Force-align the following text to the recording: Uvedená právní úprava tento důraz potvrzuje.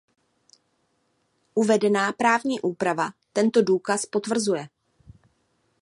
Uvedená 1.53 2.11
právní 2.13 2.61
úprava 2.61 3.09
tento 3.33 3.61
důraz 3.61 4.05
potvrzuje. 4.05 4.67